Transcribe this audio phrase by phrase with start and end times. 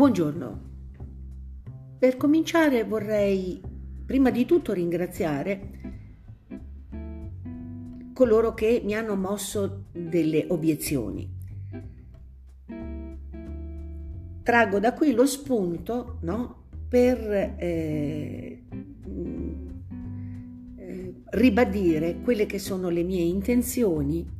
[0.00, 0.60] Buongiorno.
[1.98, 3.60] Per cominciare vorrei
[4.06, 5.60] prima di tutto ringraziare
[8.14, 11.30] coloro che mi hanno mosso delle obiezioni.
[14.42, 17.18] Traggo da qui lo spunto no, per
[17.58, 18.64] eh,
[20.76, 24.39] eh, ribadire quelle che sono le mie intenzioni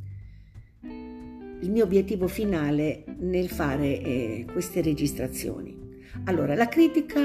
[1.61, 5.77] il mio obiettivo finale nel fare eh, queste registrazioni.
[6.25, 7.19] Allora, la critica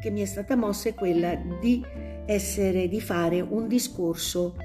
[0.00, 1.84] che mi è stata mossa è quella di
[2.26, 4.56] essere, di fare un discorso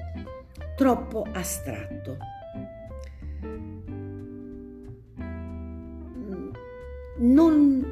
[0.76, 2.16] troppo astratto.
[7.18, 7.84] Non,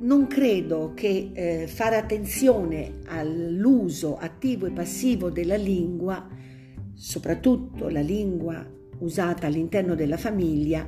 [0.00, 6.26] non credo che eh, fare attenzione all'uso attivo e passivo della lingua,
[6.92, 10.86] soprattutto la lingua usata all'interno della famiglia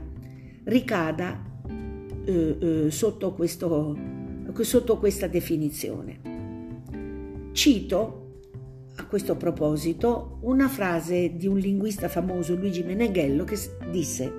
[0.65, 1.49] ricada
[2.25, 3.97] eh, eh, sotto, questo,
[4.61, 6.29] sotto questa definizione.
[7.52, 8.17] Cito
[8.97, 13.59] a questo proposito una frase di un linguista famoso, Luigi Meneghello, che
[13.91, 14.33] disse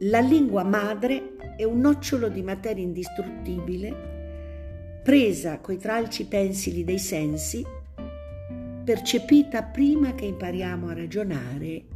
[0.00, 4.10] La lingua madre è un nocciolo di materia indistruttibile
[5.02, 7.64] presa coi tralci pensili dei sensi,
[8.84, 11.91] percepita prima che impariamo a ragionare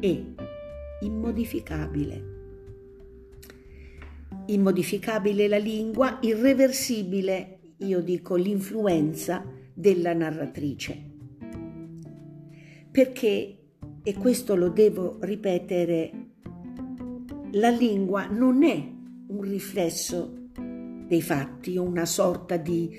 [0.00, 0.22] è
[1.00, 2.36] immodificabile.
[4.46, 11.06] Immodificabile la lingua, irreversibile, io dico, l'influenza della narratrice.
[12.90, 13.58] Perché,
[14.02, 16.10] e questo lo devo ripetere,
[17.52, 18.90] la lingua non è
[19.28, 20.50] un riflesso
[21.06, 22.90] dei fatti, una sorta di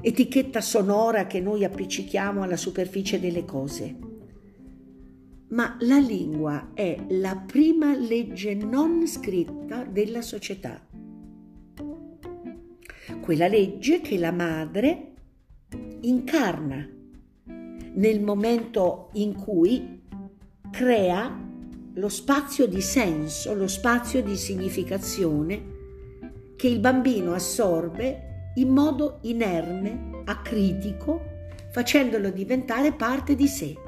[0.00, 4.10] etichetta sonora che noi appiccichiamo alla superficie delle cose
[5.52, 10.80] ma la lingua è la prima legge non scritta della società.
[13.20, 15.12] Quella legge che la madre
[16.00, 16.88] incarna
[17.94, 20.00] nel momento in cui
[20.70, 21.38] crea
[21.94, 25.70] lo spazio di senso, lo spazio di significazione
[26.56, 31.20] che il bambino assorbe in modo inerme, acritico,
[31.70, 33.81] facendolo diventare parte di sé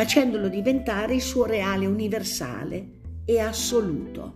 [0.00, 2.88] facendolo diventare il suo reale universale
[3.26, 4.32] e assoluto.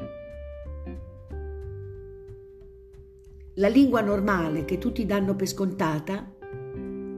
[3.54, 6.30] La lingua normale che tutti danno per scontata,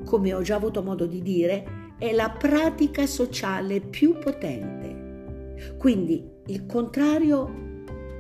[0.04, 6.66] come ho già avuto modo di dire, è la pratica sociale più potente, quindi il
[6.66, 7.50] contrario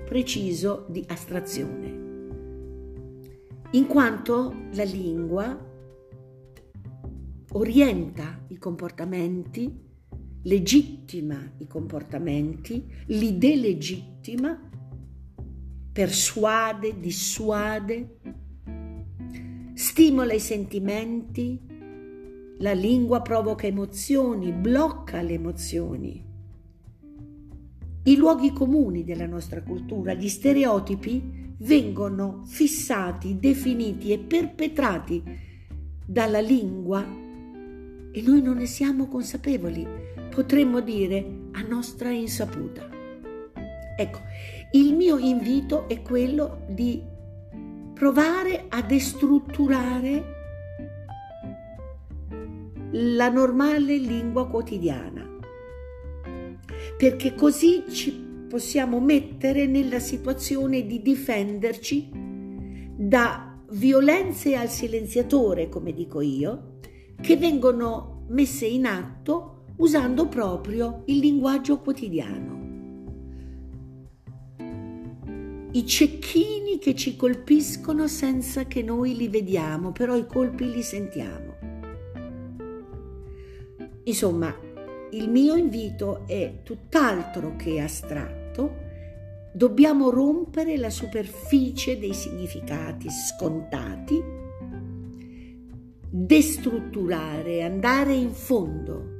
[0.06, 2.04] preciso di astrazione.
[3.70, 5.56] In quanto la lingua
[7.52, 9.84] orienta i comportamenti
[10.46, 14.58] legittima i comportamenti, li delegittima,
[15.92, 18.18] persuade, dissuade,
[19.74, 21.60] stimola i sentimenti,
[22.58, 26.24] la lingua provoca emozioni, blocca le emozioni.
[28.04, 35.22] I luoghi comuni della nostra cultura, gli stereotipi, vengono fissati, definiti e perpetrati
[36.06, 37.04] dalla lingua
[38.12, 40.05] e noi non ne siamo consapevoli
[40.36, 42.86] potremmo dire a nostra insaputa.
[43.96, 44.18] Ecco,
[44.72, 47.02] il mio invito è quello di
[47.94, 50.34] provare a destrutturare
[52.90, 55.26] la normale lingua quotidiana,
[56.98, 62.10] perché così ci possiamo mettere nella situazione di difenderci
[62.94, 66.74] da violenze al silenziatore, come dico io,
[67.22, 72.54] che vengono messe in atto usando proprio il linguaggio quotidiano.
[75.72, 81.54] I cecchini che ci colpiscono senza che noi li vediamo, però i colpi li sentiamo.
[84.04, 84.54] Insomma,
[85.10, 88.84] il mio invito è tutt'altro che astratto.
[89.52, 94.22] Dobbiamo rompere la superficie dei significati scontati,
[96.08, 99.15] destrutturare, andare in fondo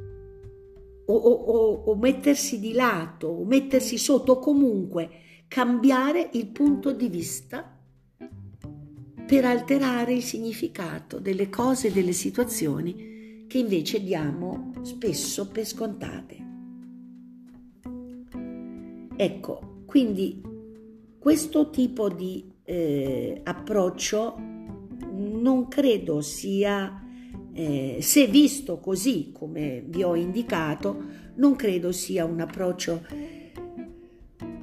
[1.06, 5.10] o, o, o mettersi di lato o mettersi sotto o comunque
[5.48, 7.78] cambiare il punto di vista
[9.26, 16.44] per alterare il significato delle cose e delle situazioni che invece diamo spesso per scontate.
[19.16, 20.42] Ecco, quindi
[21.18, 27.05] questo tipo di eh, approccio non credo sia
[27.56, 31.02] eh, se visto così come vi ho indicato,
[31.36, 33.02] non credo sia un approccio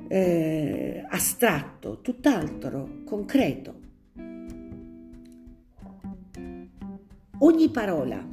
[0.07, 3.81] eh, astratto, tutt'altro concreto.
[7.39, 8.25] Ogni parola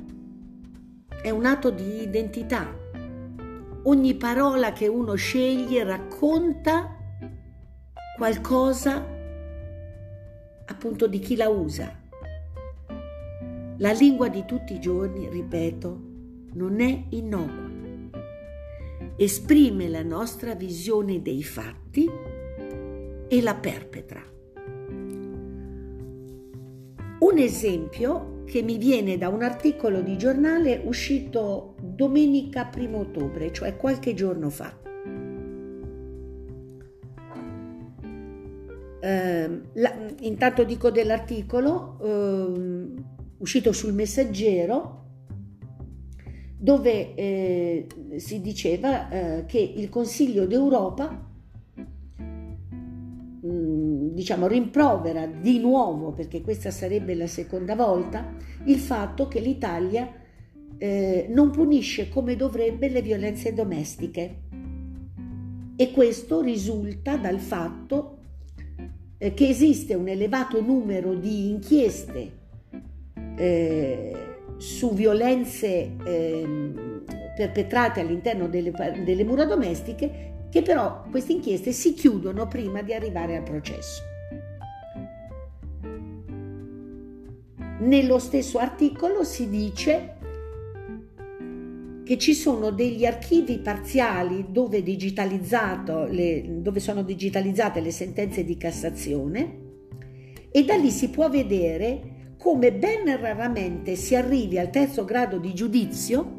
[1.23, 2.77] è un atto di identità.
[3.85, 6.97] Ogni parola che uno sceglie racconta
[8.19, 9.03] qualcosa
[10.67, 12.00] appunto di chi la usa.
[13.81, 16.01] La lingua di tutti i giorni, ripeto,
[16.53, 17.71] non è innocua.
[19.17, 22.07] Esprime la nostra visione dei fatti
[23.27, 24.23] e la perpetra.
[27.21, 33.79] Un esempio che mi viene da un articolo di giornale uscito domenica 1 ottobre, cioè
[33.79, 34.79] qualche giorno fa.
[39.03, 44.99] Eh, la, intanto dico dell'articolo eh, uscito sul messaggero
[46.57, 51.27] dove eh, si diceva eh, che il Consiglio d'Europa
[53.47, 58.35] mm, diciamo rimprovera di nuovo perché questa sarebbe la seconda volta
[58.65, 60.13] il fatto che l'Italia
[60.77, 64.49] eh, non punisce come dovrebbe le violenze domestiche.
[65.77, 68.19] E questo risulta dal fatto
[69.17, 72.39] eh, che esiste un elevato numero di inchieste
[73.37, 74.13] eh,
[74.57, 76.73] su violenze eh,
[77.37, 78.73] perpetrate all'interno delle,
[79.05, 84.03] delle mura domestiche che però queste inchieste si chiudono prima di arrivare al processo.
[87.79, 90.17] Nello stesso articolo si dice
[92.05, 99.59] che ci sono degli archivi parziali dove, le, dove sono digitalizzate le sentenze di Cassazione
[100.51, 102.10] e da lì si può vedere
[102.41, 106.39] come ben raramente si arrivi al terzo grado di giudizio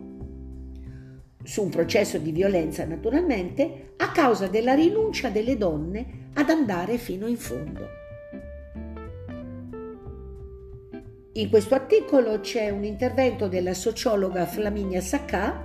[1.43, 7.27] su un processo di violenza naturalmente, a causa della rinuncia delle donne ad andare fino
[7.27, 7.87] in fondo.
[11.33, 15.63] In questo articolo c'è un intervento della sociologa Flaminia Sacca,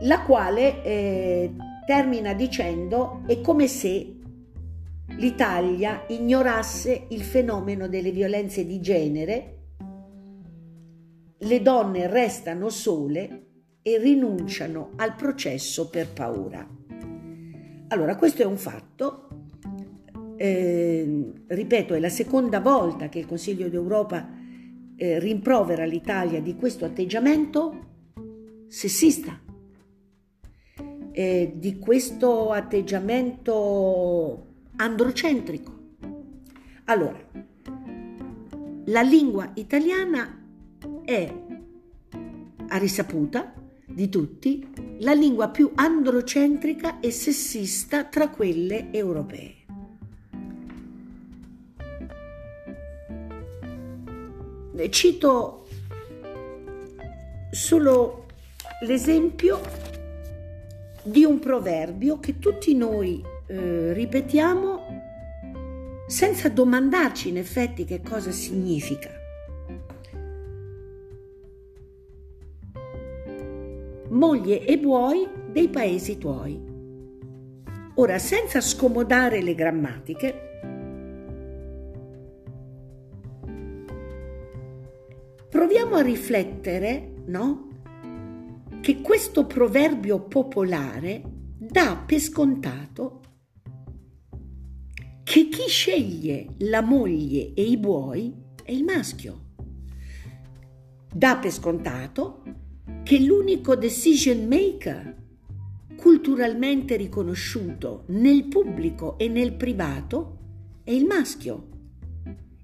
[0.00, 1.52] la quale eh,
[1.86, 4.19] termina dicendo è come se
[5.16, 9.56] l'Italia ignorasse il fenomeno delle violenze di genere,
[11.38, 13.46] le donne restano sole
[13.82, 16.66] e rinunciano al processo per paura.
[17.88, 19.28] Allora, questo è un fatto,
[20.36, 24.38] eh, ripeto, è la seconda volta che il Consiglio d'Europa
[24.96, 27.88] eh, rimprovera l'Italia di questo atteggiamento
[28.68, 29.40] sessista,
[31.12, 34.49] eh, di questo atteggiamento
[34.80, 35.78] androcentrico.
[36.84, 37.22] Allora,
[38.86, 40.42] la lingua italiana
[41.04, 41.32] è,
[42.68, 43.52] a risaputa
[43.86, 44.66] di tutti,
[45.00, 49.58] la lingua più androcentrica e sessista tra quelle europee.
[54.88, 55.66] Cito
[57.50, 58.26] solo
[58.86, 59.60] l'esempio
[61.02, 64.69] di un proverbio che tutti noi eh, ripetiamo
[66.10, 69.10] senza domandarci in effetti che cosa significa.
[74.08, 76.60] Moglie e buoi dei paesi tuoi.
[77.94, 80.48] Ora, senza scomodare le grammatiche,
[85.48, 87.68] proviamo a riflettere, no?
[88.80, 91.22] Che questo proverbio popolare
[91.56, 93.19] dà per scontato
[95.30, 98.34] che chi sceglie la moglie e i buoi
[98.64, 99.42] è il maschio.
[101.14, 102.42] Dà per scontato
[103.04, 105.16] che l'unico decision maker
[105.94, 110.38] culturalmente riconosciuto nel pubblico e nel privato
[110.82, 111.68] è il maschio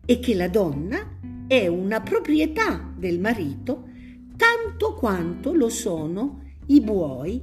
[0.05, 3.87] e che la donna è una proprietà del marito
[4.37, 7.41] tanto quanto lo sono i buoi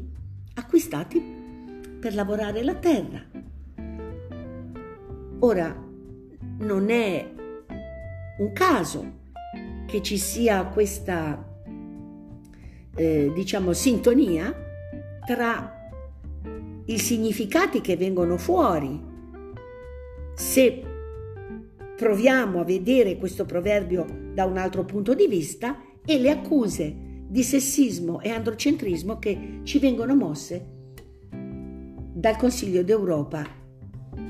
[0.56, 1.24] acquistati
[1.98, 3.33] per lavorare la terra.
[5.44, 5.76] Ora,
[6.60, 7.34] non è
[8.38, 9.20] un caso
[9.86, 11.46] che ci sia questa,
[12.96, 14.56] eh, diciamo, sintonia
[15.26, 15.92] tra
[16.86, 18.98] i significati che vengono fuori.
[20.34, 20.84] Se
[21.98, 26.96] proviamo a vedere questo proverbio da un altro punto di vista e le accuse
[27.28, 30.66] di sessismo e androcentrismo che ci vengono mosse
[32.14, 33.46] dal Consiglio d'Europa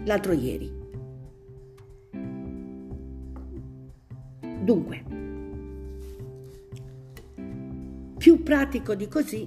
[0.06, 0.82] l'altro ieri.
[4.64, 5.04] Dunque,
[8.18, 9.46] più pratico di così,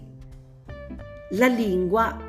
[1.30, 2.20] la lingua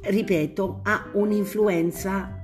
[0.00, 2.40] ripeto, ha un'influenza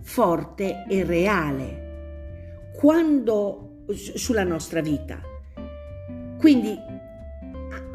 [0.00, 5.20] forte e reale quando, sulla nostra vita.
[6.36, 6.76] Quindi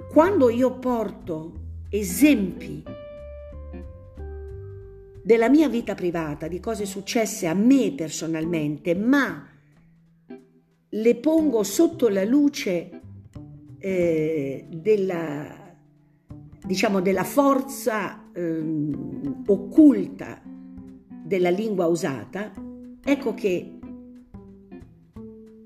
[0.10, 1.60] quando io porto
[1.90, 2.84] esempi
[5.22, 9.51] della mia vita privata, di cose successe a me personalmente, ma
[10.94, 13.02] le pongo sotto la luce
[13.78, 15.76] eh, della,
[16.66, 18.64] diciamo, della forza eh,
[19.46, 20.42] occulta
[21.24, 22.52] della lingua usata,
[23.04, 23.80] ecco che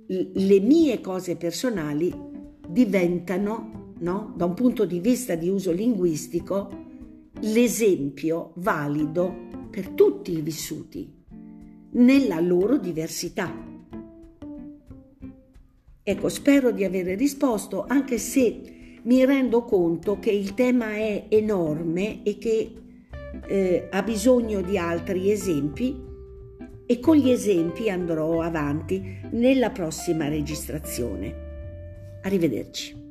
[0.07, 2.13] le mie cose personali
[2.67, 6.83] diventano, no, da un punto di vista di uso linguistico,
[7.39, 9.33] l'esempio valido
[9.71, 11.11] per tutti i vissuti,
[11.93, 13.64] nella loro diversità.
[16.07, 22.21] Ecco, spero di aver risposto, anche se mi rendo conto che il tema è enorme
[22.21, 22.73] e che
[23.47, 25.99] eh, ha bisogno di altri esempi
[26.85, 32.19] e con gli esempi andrò avanti nella prossima registrazione.
[32.21, 33.04] Arrivederci.